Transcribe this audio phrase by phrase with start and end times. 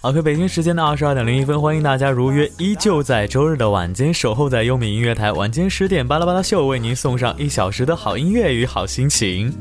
[0.00, 9.52] OK，北京时间的二十二点零一分，欢迎大家如约依旧在周日的晚间守候在优米音乐台，晚间十点巴拉巴拉秀为您送上一小时的好音乐与好心情。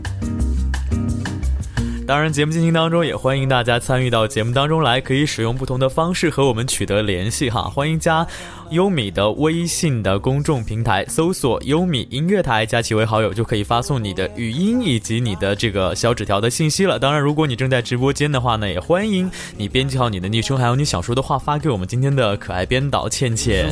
[2.06, 7.64] 当然，节目进行当中也欢迎大家参与到节目当中来，可以使用不同的方式和我们取得联系哈。
[7.64, 8.28] 欢迎加
[8.72, 17.00] 优米的微信的公众平台，搜索“优米音乐台”，加其为好友，就可以发送你的语音以及你的这个小纸条的信息了。
[17.00, 23.70] 当然，如果你正在直播间的话呢，也欢迎你编辑好你的昵称，还有你想说的话发给我们今天的可爱编导倩倩。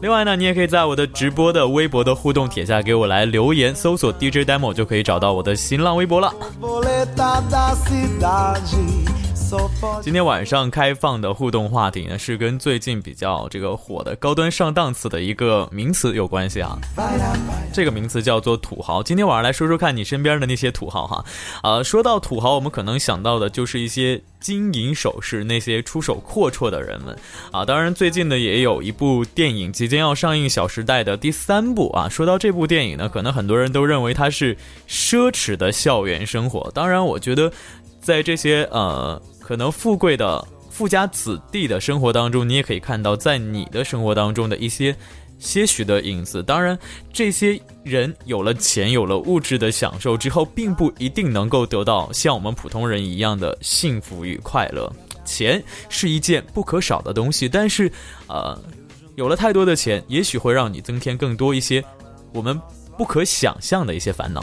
[0.00, 6.30] 另外呢，你也可以在我的直播的微博的互动帖下给我来留言，搜索 DJ demo 就可以找到我的新浪微博了。
[10.02, 16.76] 今天晚上开放的互动话题呢，是跟最近比较这个火的高端上档次的一个名词有关系啊。
[17.72, 19.02] 这个名词叫做土豪。
[19.02, 21.24] 今天晚上来说说看你身边的那些土豪哈。
[21.62, 27.16] 呃，说到土豪，我们可能想到的就是一些金银首饰，那些出手阔绰的人们
[27.52, 27.64] 啊。
[27.64, 32.08] 当然，最近呢也有一部电影即将要上映，《小时代》的第三部啊。
[32.08, 34.56] 说到这部电影呢，可能很多人都认为它是
[34.88, 36.70] 奢侈的校园生活。
[36.74, 37.52] 当然，我觉得
[38.00, 39.20] 在这些呃。
[39.44, 44.96] 可能富贵的富家子弟的生活当中，你也可以看到在你的生活当中的一些
[45.38, 46.42] 些许的影子。
[46.42, 46.78] 当然，
[47.12, 54.90] 这些人有了钱，有了物质的享受之后，并不一定能够得到像我们普通人一样的幸福与快乐。
[55.26, 57.92] 钱是一件不可少的东西，但是，
[58.28, 58.58] 呃，
[59.14, 61.84] 有了太多的钱，也许会让你增添更多一些
[62.32, 62.58] 我们
[62.96, 64.42] 不可想象的一些烦恼。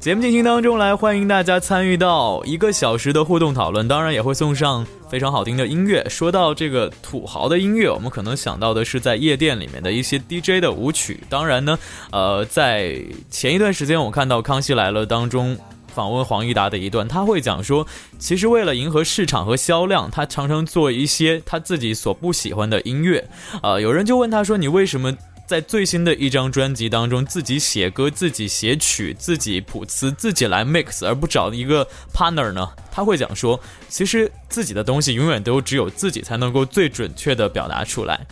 [0.00, 6.02] 节目进行当中来，欢迎大家参与到一个小时的互动讨论，当然也会送上非常好听的音乐。
[6.08, 11.22] 说到这个土豪的音乐，我们可能想到的是在夜店里面的一些 DJ 的舞曲。
[11.28, 11.78] 当然呢，
[12.12, 15.54] 呃，在前一段时间我看到《康熙来了》当中
[15.88, 17.86] 访问黄义达的一段，他会讲说，
[18.18, 23.28] 其实为了迎合市场和销量，他常常做一些他自己所不喜欢的音乐。
[23.62, 25.14] 呃，有人就问他说：“你为什么？”
[25.50, 31.84] 在最新的一张专辑当中，自己写歌、自己写曲、自己谱词、自己来 mix，而不找一个
[32.14, 32.68] partner 呢？
[32.88, 33.58] 他会讲说，
[33.88, 38.24] 其实自己的东西永远都只有自己才能够最准确的表达出来。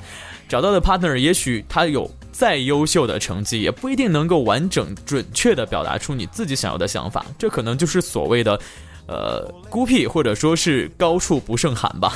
[0.49, 7.27] 找到的 partner 也许他有再优秀的成绩，也不一定能够完整准确的表达出你自己想要的想法。
[7.37, 8.61] 这可能就是所谓的，
[9.09, 12.12] 呃，孤僻或者说是高处不胜寒吧。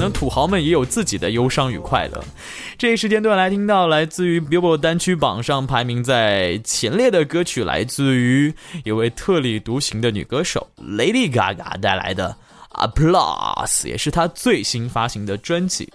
[0.00, 2.24] 可能土豪们也有自己的忧伤与快乐。
[2.78, 8.50] 这一时间段来听到来自于 Billboard 单曲榜上排名在前列的歌曲，来自于
[8.82, 12.34] 一位特立独行的女歌手 Lady Gaga 带来的
[12.70, 15.92] Applause，也是她最新发行的专辑。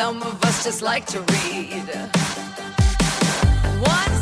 [0.00, 1.84] Some of us just like to read.
[3.84, 4.19] What's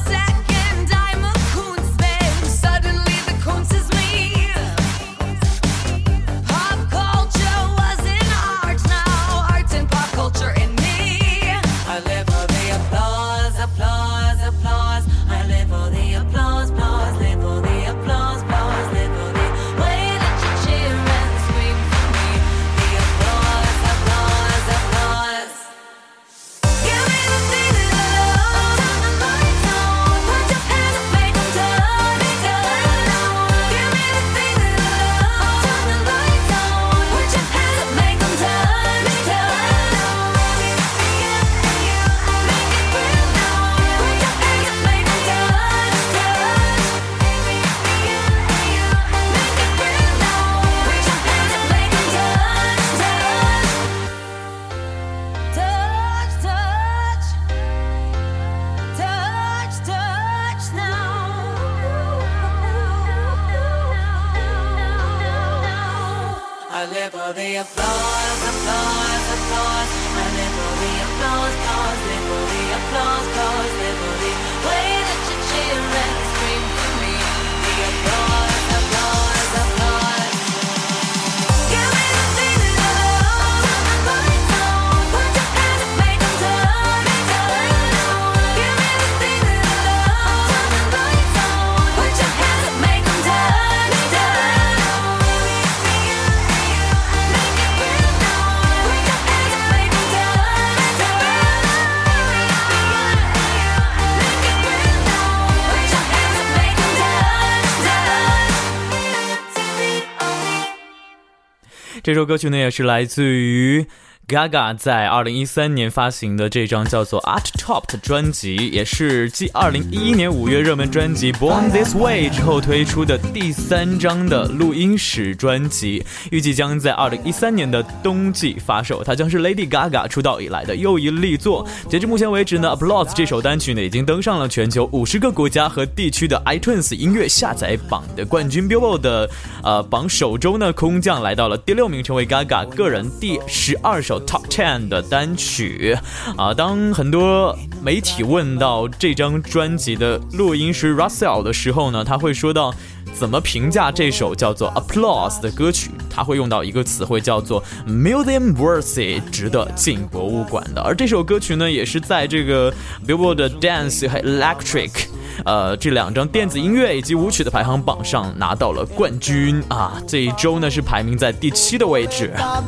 [112.08, 113.84] 这首歌曲呢，也是来自于
[114.28, 129.02] Gaga 在二零一三年发行的这张叫做《Art Top》的专辑，也是继二零一一年五月热门专辑《Born This Way》之后推出的第三张的录音室专辑，预计将在二零一三年的冬季发售。
[129.02, 131.66] 它将是 Lady Gaga 出道以来的又一力作。
[131.88, 139.30] 截至目前为止呢，《Applause》这首单曲呢，已经登上了全球五十个国家和地区的 iTunes 音乐下载榜的冠军，Billboard 的
[139.62, 145.96] 呃榜首周呢空降来到了第六名，成为 Gaga 个人第十二首 Top Ten 的单曲。
[146.36, 152.74] 啊，当很多媒体问到这张专辑的录音师 Russell 的时候呢，他会说到。
[153.14, 155.90] 怎么评价这首叫做《Applause》的歌曲？
[156.08, 160.80] 他会用到一个词汇叫做 “museum worthy”，值得进博物馆的。
[160.82, 162.72] 而这首歌曲呢，也是在这个
[163.04, 165.06] Billboard Dance 和 Electric，
[165.44, 170.02] 呃，这两张电子音乐以及舞曲的排行榜上拿到了冠军啊！
[170.06, 172.32] 这一周呢是排名在第七的位置。
[172.36, 172.64] um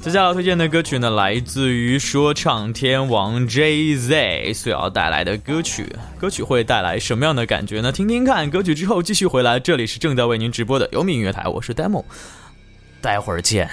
[0.00, 5.84] 接下来要推荐的歌曲呢，来自于说唱天王 Jay Z 所要带来的歌曲。
[6.18, 7.90] 歌曲会带来什么样的感觉呢？
[7.90, 8.48] 听听看。
[8.48, 12.04] 歌曲之后继续回来，这里是正在为您直播的优米音乐台，我是 Demo，
[13.00, 13.68] 待会儿见。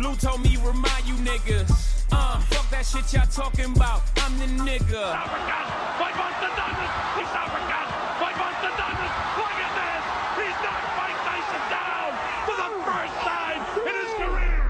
[0.00, 2.06] Blue told me remind you niggas.
[2.10, 4.00] Uh, fuck that shit y'all talking about.
[4.16, 4.96] I'm the nigga.
[4.96, 5.66] African!
[6.00, 6.92] Fight Monster Douglas!
[7.20, 7.86] He's African!
[8.16, 9.12] Fight Monster Douglas!
[9.36, 10.02] Look at this!
[10.40, 12.16] He's knocked Mike Tyson down
[12.48, 14.64] for the first time in his career!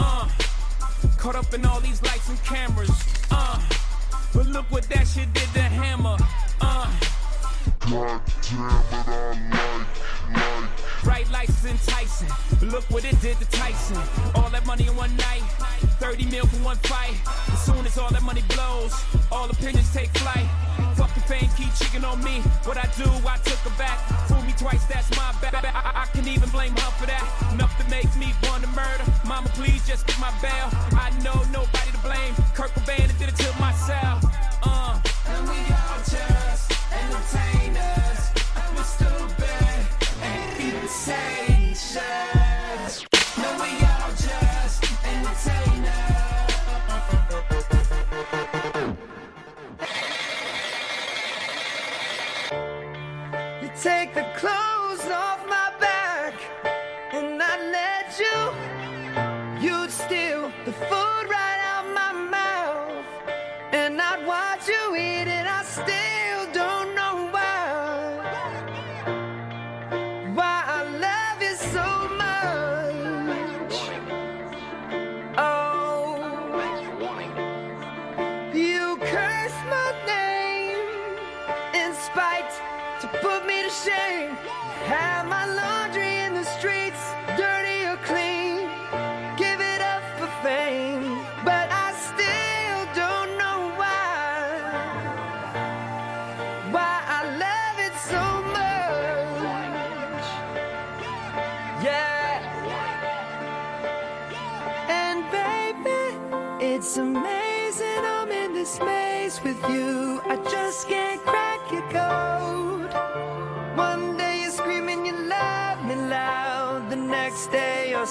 [0.00, 0.32] Uh,
[1.18, 2.96] caught up in all these lights and cameras.
[3.30, 3.60] Uh,
[4.32, 6.16] but look what that shit did to Hammer.
[6.62, 6.88] Uh,
[11.04, 12.28] bright lights is enticing.
[12.58, 14.33] But look what it did to Tyson.
[14.66, 15.42] Money in one night.
[16.00, 17.14] 30 mil for one fight.
[17.52, 18.94] As soon as all that money blows,
[19.30, 20.46] all opinions take flight.
[20.96, 22.40] Fucking fame keep cheating on me.
[22.64, 23.98] What I do, I took her back.
[24.28, 25.54] Fool me twice, that's my bad.
[25.54, 27.24] I, I, I can even blame her for that.
[27.52, 29.04] Enough to make me want to murder.
[29.26, 30.68] Mama, please just get my bail.
[30.96, 32.34] I know nobody to blame.
[32.54, 33.73] Kurt Cobain did it to myself.
[45.34, 46.13] entertainer.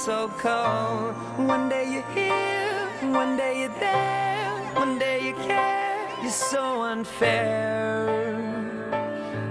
[0.04, 1.16] So cold.
[1.48, 6.10] One day you're here, one day you're there, one day you care.
[6.22, 8.10] You're so unfair.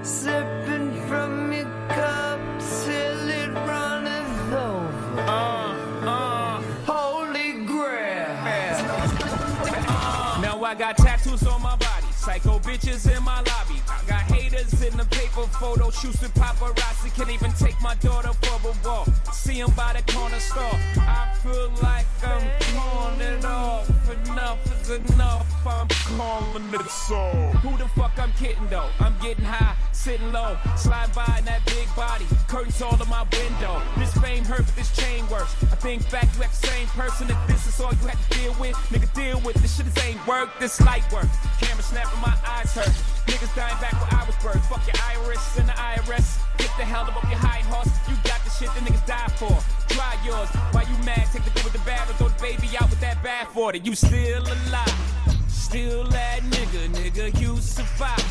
[0.02, 2.38] Sipping from your cup
[2.84, 5.20] till it runneth over.
[5.20, 5.72] Uh,
[6.04, 6.62] uh.
[6.84, 8.28] Holy grail.
[10.42, 13.61] Now I got tattoos on my body, psycho bitches in my lobby.
[14.82, 17.14] In the paper photo shoots with paparazzi.
[17.14, 19.08] Can't even take my daughter for a walk.
[19.32, 20.76] See 'em by the corner store.
[20.98, 22.42] I feel like I'm
[22.74, 23.88] torn it off.
[24.10, 27.30] Enough is enough, I'm calling it so.
[27.62, 28.90] Who the fuck I'm kidding though?
[28.98, 33.24] I'm getting high, sitting low, slide by in that big body, curtains all in my
[33.32, 33.80] window.
[33.96, 35.54] This fame hurt, but this chain works.
[35.70, 37.30] I think back, you act the same person.
[37.30, 39.86] If this is all you had to deal with, nigga, deal with this shit.
[39.86, 41.28] This ain't work, this light work.
[41.60, 43.21] Camera snapping, my eyes hurt.
[43.26, 44.66] Niggas dying back where I was birthed.
[44.68, 46.38] Fuck your iris and the IRS.
[46.58, 47.90] Get the hell up off your high horse.
[48.08, 49.56] You got the shit that niggas die for.
[49.88, 50.48] Try yours.
[50.72, 51.26] Why you mad?
[51.32, 53.74] Take the good with the bad or throw the baby out with that bad for
[53.74, 53.84] it.
[53.84, 55.12] You still alive.
[55.48, 58.22] Still that nigga, nigga, you survive.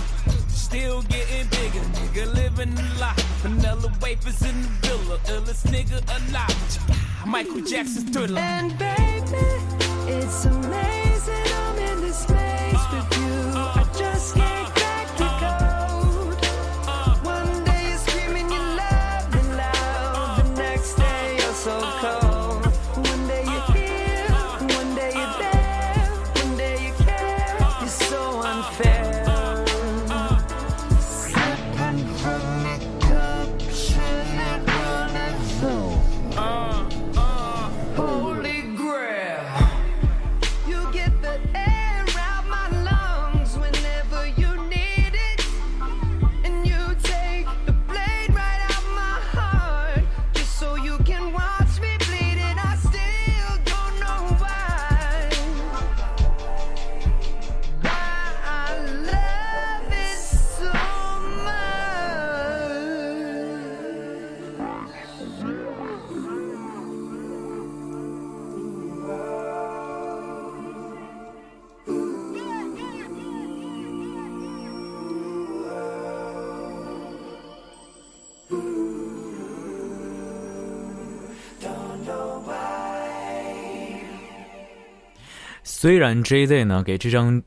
[0.47, 3.19] Still getting bigger, nigga, living a life.
[3.41, 7.25] Vanilla wafers in the villa, illest nigga alive.
[7.25, 8.39] Michael Jackson's thriller.
[8.39, 9.47] And baby,
[10.07, 12.25] it's amazing I'm in this
[85.81, 87.41] 虽然 J.Z 呢给这张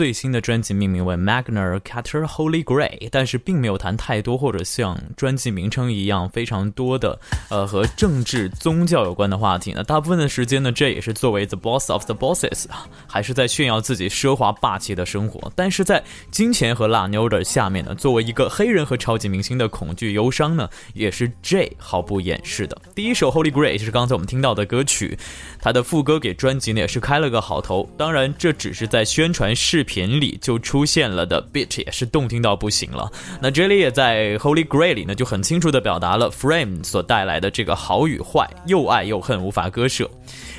[0.00, 9.82] 最新的专辑命名为 Magna Carta Holy Grail，但是并没有谈太多或者像专辑名称一样非常多的呃和政治宗教有关的话题那。
[9.82, 15.52] 大部分的时间呢，这也是作为 The Boss of the Bosses 啊，还是在炫耀自己奢华霸气的生活。
[15.54, 22.80] 但是在金钱和辣妞的下面呢，作为一个黑人和超级明星的恐惧忧伤呢，也是 J 毫不掩饰的。
[22.94, 25.18] 第一首 Holy Grail 就是刚才我们听到的歌曲，
[25.60, 27.86] 它的副歌给专辑呢也是开了个好头。
[27.98, 29.89] 当然，这只是在宣传视频
[30.20, 33.10] 里就出现了的 beat，也是动听到不行了。
[33.40, 40.10] 那这里也在 Holy Grail 里呢，就很清楚地表达了 Frame 所带来的这个好与坏，又爱又恨，无法割舍。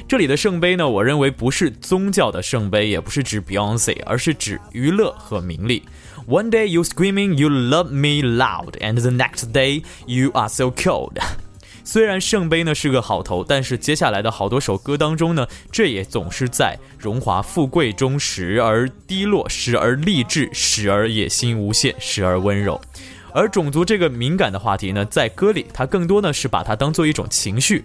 [0.08, 5.84] 这里的圣杯呢，我认为不是宗教的圣杯，也不是指 Beyonce，而是指娱乐和名利。
[6.28, 11.18] One day you screaming you love me loud, and the next day you are so cold.
[11.84, 22.80] 虽然圣杯呢是个好头，但是接下来的好多首歌当中呢，这也总是在荣华富贵中时而低落，时而励志，时而野心无限，时而温柔。
[23.34, 27.84] 而种族这个敏感的话题呢，在歌里它更多呢是把它当做一种情绪。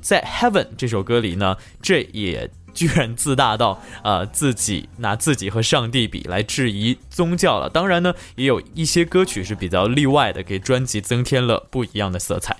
[0.00, 7.68] 在《Heaven》这首歌里呢，这也居然自大到呃自己拿自己和上帝比来质疑宗教了。
[7.68, 12.56] 当然呢，也有一些歌曲是比较例外的，给专辑增添了不一样的色彩。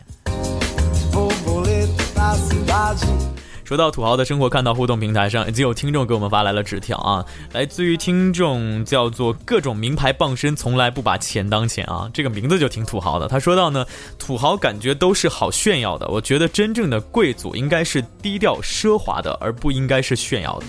[3.66, 13.26] 说到土豪的生活，看到互动平台上已经有听众给我们发来了纸条啊，来自于听众叫做各种名牌傍身，从来不把钱当钱啊，这个名字就挺土豪的。
[13.26, 13.84] 他说到呢，
[14.20, 20.66] 土豪感觉都是好炫耀的，我觉得真正的贵族应该是低调奢华的，而不应该是炫耀的。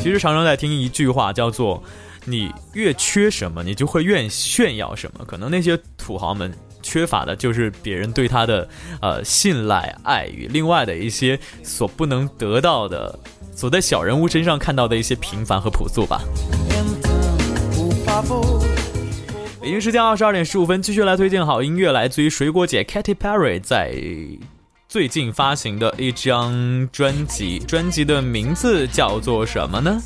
[0.00, 1.82] 其实常常在听一句话，叫做
[2.24, 5.24] “你越缺什么，你就会越炫耀什么”。
[5.26, 8.68] 可能那些土豪们缺乏的就是别人对他的
[9.00, 13.18] 呃信赖、爱与另外的一些所不能得到的，
[13.54, 16.20] 所在小人物身上看到的一些平凡和朴素吧。
[19.60, 23.94] 北京时间二十二点十五分，继续来推荐好音乐，来自于水果姐 Katy Perry 在
[24.92, 29.98] 最近发行的一张专辑，专辑的名字叫做什么呢？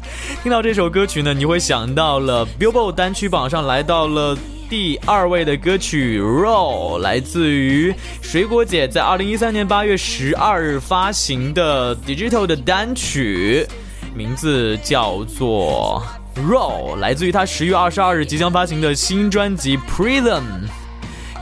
[0.45, 4.39] 听到这首歌曲呢，你会想到了 Billboard 单曲榜上来到了。
[4.71, 13.67] 第二位的歌曲《Raw》来自于水果姐在二零一三年八月十二日发行的 Digital 的单曲，
[14.15, 16.01] 名字叫做
[16.49, 20.43] 《Raw》，来自于她十月二十二日即将发行的新专辑《Prism》。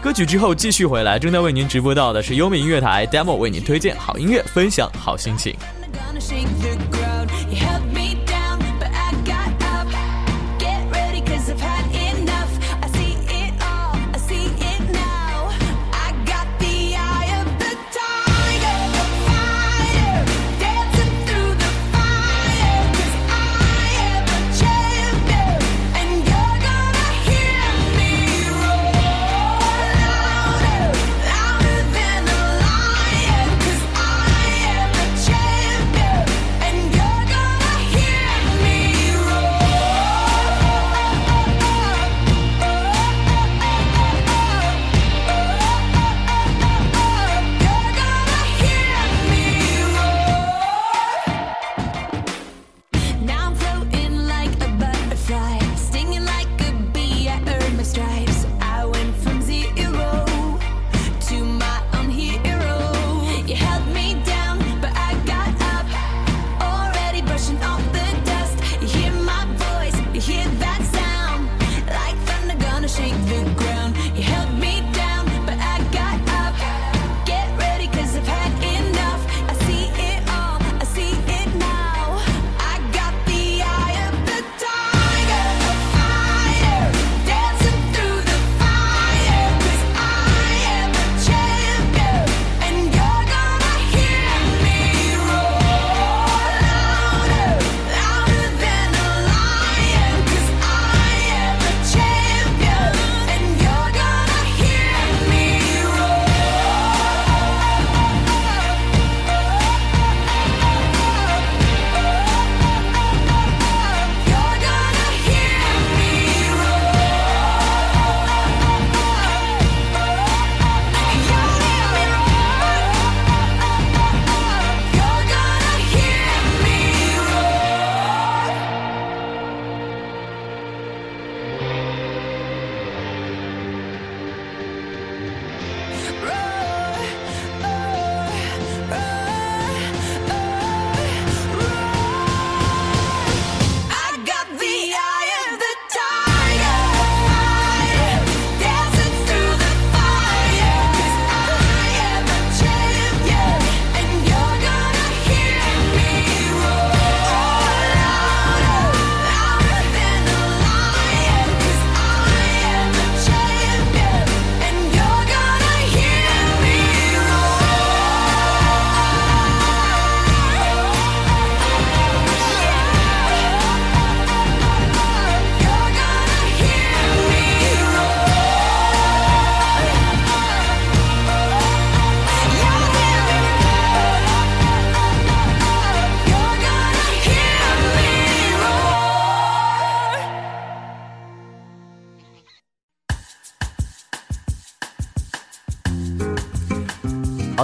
[0.05, 5.57] 歌曲之后继续回来，正在为您直播到的是优美音乐台 Demo 为您推荐好音乐，分享好心情。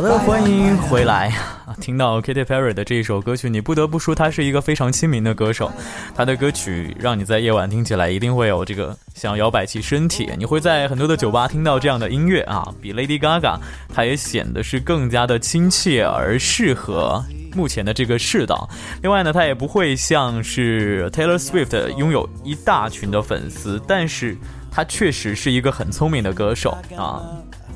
[0.00, 1.30] 好的，欢迎回来。
[1.78, 5.70] 听到 Katy Perry 的这一首歌曲，你不得不说他是一个非常亲民的歌手。
[6.16, 12.66] 他的歌曲让你在夜晚听起来一定会有这个想摇摆起身体，你会在很多的酒吧听到这样的音乐啊。
[12.80, 13.58] 比 Lady Gaga，
[13.94, 17.22] 它也显得是更加的亲切而适合
[17.54, 18.66] 目前的这个世道。
[19.02, 24.34] 另外呢，它也不会像是 Taylor Swift 拥有一大群的粉丝，但是
[24.70, 27.20] 他确实是一个很聪明的歌手啊。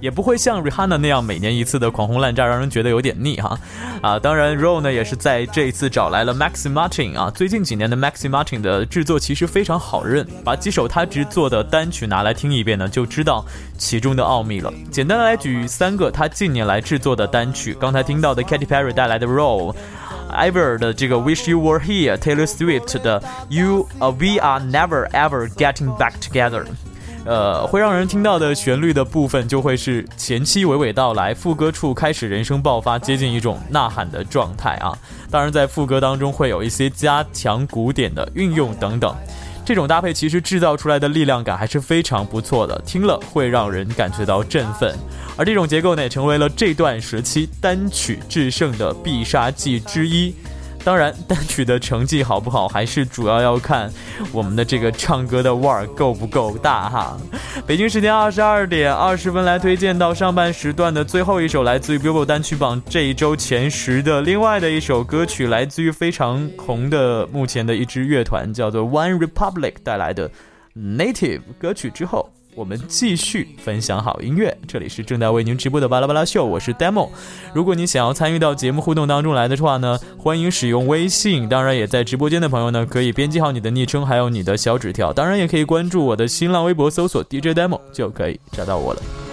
[0.05, 3.59] 也不会像 Rihanna 那样每年一次的狂轰滥炸，让人觉得有点腻哈，
[4.03, 13.43] 啊，当然 Ro 呢也是在这一次找来了 Maxi Martin 啊，最近几年的 Maxi Martin 的制作其实非常好认，把几首他制作的单曲拿来听一遍呢，就知道
[13.79, 14.71] 其中的奥秘了。
[14.91, 19.77] 简单的来举三个他近年来制作的单曲，刚才听到的 Katy Perry 带来的 r o l
[20.37, 26.67] Ever 的这个 Wish You Were Here，Taylor Swift 的 You，呃，We Are Never Ever Getting Back Together。
[27.25, 34.97] 呃，会让人听到的旋律的部分就会是前期娓娓道来，副歌处开始人声爆发，接近一种呐喊的状态啊。
[35.31, 39.17] 当然，在副歌当中会有一些加强鼓点的运用等等，
[39.65, 44.95] 这种搭配其实制造出来的力量感还是非常不错的，听了会让人感觉到振奋。
[45.37, 50.35] 而这种结构呢，也成为了这段时期单曲制胜的必杀技之一。
[50.85, 53.91] 当然，单曲的成绩好不好，还是主要要看
[54.33, 57.17] 我们的这个唱歌的腕儿够不够大哈。
[57.67, 70.31] 北京时间二十二点二十分来推荐到上半时段的最后一首，来自于 Billboard 单曲榜这一周前十的另外的一首歌曲，来自于非常红的目前的一支乐团，叫做 One Republic 带来的
[70.77, 72.31] Native 歌曲之后。
[72.57, 77.09] 我们继续分享好音乐，这里是正在为您直播的巴拉巴拉秀，我是 Demo。
[77.53, 89.24] 如果你想要参与到节目互动当中来的话呢，欢迎使用微信，当然也在直播间的朋友呢，可以编辑好你的昵称，还有你的小纸条，当然也可以关注我的新浪微博，搜索 DJ Demo 就可以找到我了。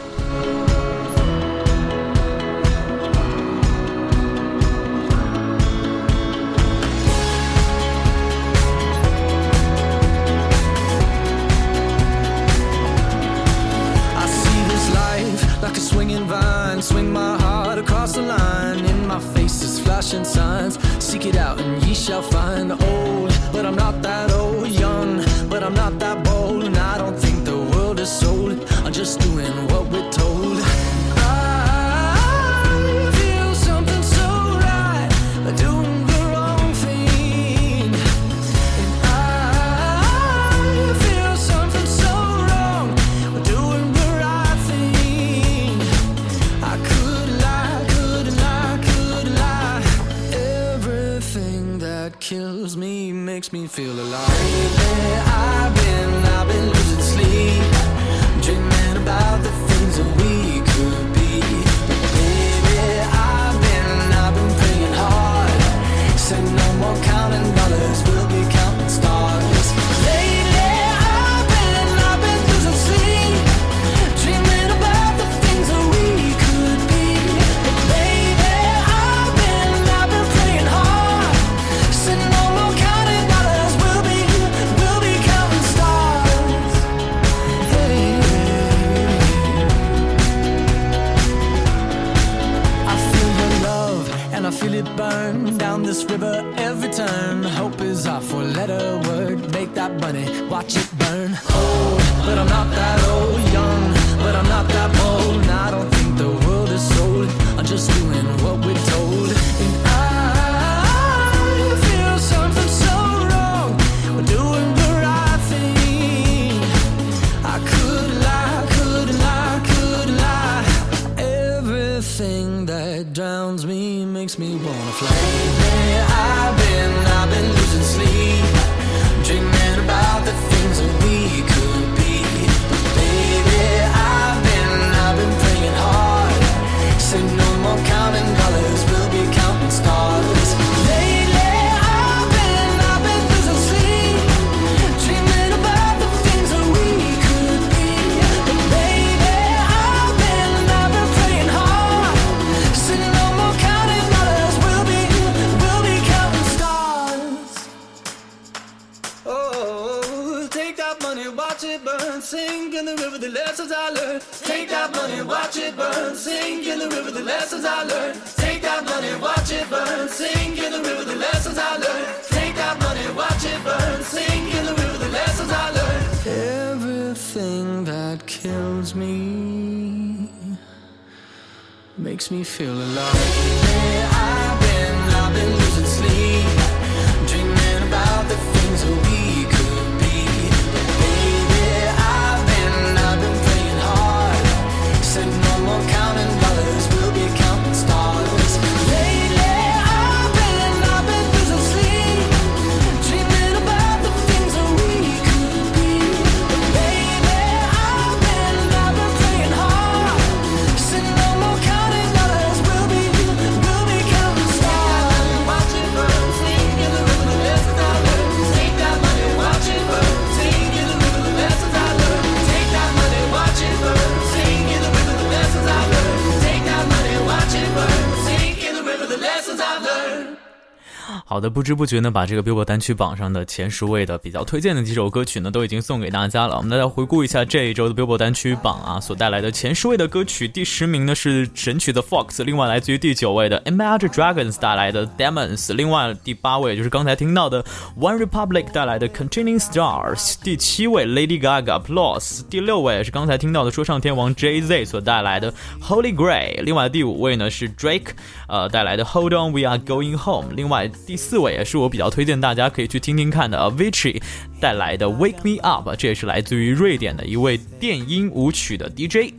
[231.62, 236.58] 不知不觉呢，把这个 Billboard 单曲榜上的前十位的比较推荐的几首歌曲呢，都已经送给大家了。
[236.58, 240.47] 我们来回顾一下这一周的 Billboard 单曲榜啊，所带来的前十位的歌曲。
[240.47, 247.63] 第十名呢是神曲的 Fox，另外来自于第九位的 Imagine Dragons 带来的 Demons，另外第八位就是刚才听到的
[248.00, 258.13] One Republic 带来的 Continuing Stars，第七位 Lady Gaga Plus，第六位是刚才听到的说唱天王 Jay Z 所带来的 Holy Grail，另外第五位呢是 Drake
[258.47, 264.21] 呃带来的 Hold On We Are Going Home，另外第四位也是我比较推荐大家可以去听听看的 Avicii
[264.59, 269.33] 带来的 Wake Me Up，这也是来自于瑞典的一位电音舞曲的 DJ。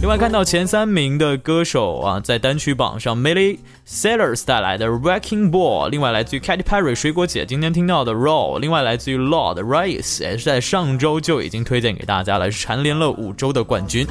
[0.00, 3.56] 另外看到前三名的歌手啊，在单曲榜上，Miley
[3.88, 14.06] Cyrus 带来的 Wrecking Ball，另外来自于 Katy Perry 水果姐今天听到的 Raw，另外来自于 Lord Rice 也是在上周就已经推荐给大家了，是蝉联了五周的冠军。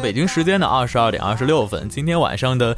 [0.00, 2.76] 北京时间的二十二点二十六分，今天晚上的，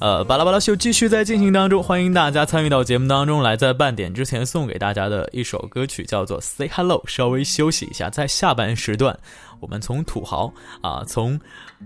[0.00, 3.56] 呃，巴拉巴拉秀继续在进行当中，欢迎大家参与到节目当中来。
[3.56, 9.18] 在半点之前送给大家的一首歌曲叫做《Say Hello》，稍微休息一下，在下半时段，
[9.60, 11.38] 我们从土豪啊，从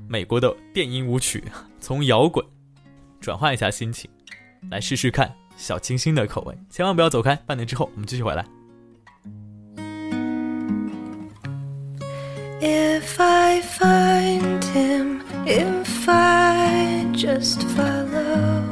[0.08, 1.42] 美国的电音舞曲，
[1.80, 2.44] 从摇滚
[3.20, 4.10] 转换一下心情，
[4.70, 6.54] 来试试看小清新的口味。
[6.70, 8.61] 千万不要走开，半点之后我们继续回来。
[12.64, 18.62] If I find him, if I just follow,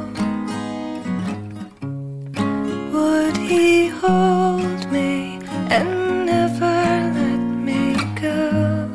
[2.92, 5.40] would he hold me
[5.74, 6.76] and never
[7.18, 8.86] let me go?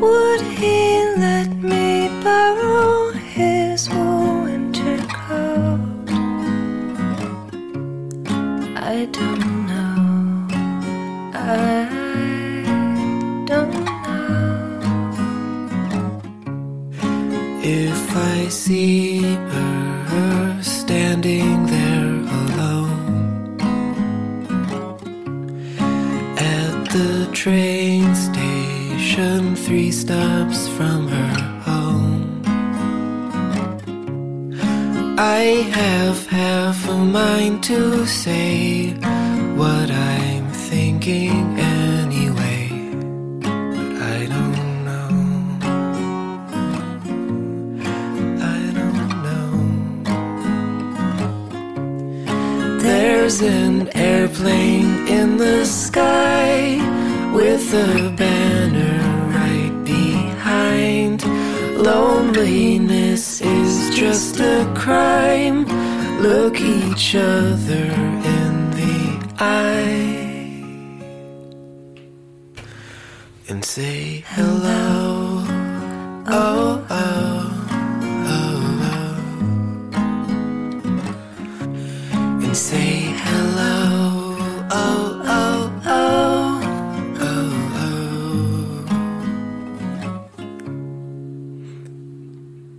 [0.00, 6.08] Would he let me borrow his winter coat?
[8.76, 9.75] I don't know.
[11.38, 11.84] I
[13.44, 13.86] don't know.
[17.62, 23.58] If I see her standing there alone
[26.38, 31.34] at the train station, three stops from her
[31.68, 32.42] home,
[35.18, 38.94] I have half a mind to say
[41.06, 42.68] thinking anyway,
[44.14, 45.08] I don't know.
[48.42, 49.48] I don't know.
[52.80, 56.76] There's an airplane in the sky
[57.32, 58.98] with a banner
[59.38, 61.24] right behind.
[61.78, 65.66] Loneliness is just a crime.
[66.20, 67.92] Look each other
[68.34, 70.25] in the eye
[73.66, 75.42] say hello.
[76.28, 77.50] Oh, oh,
[78.32, 79.16] oh, oh.
[82.44, 84.36] And say hello.
[84.70, 86.60] Oh, oh, oh,
[87.20, 87.50] oh,
[87.82, 88.84] oh.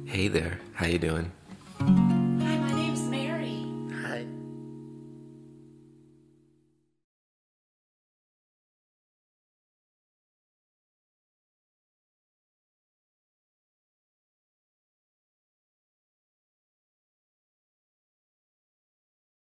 [0.06, 1.32] Hey there, how you doing?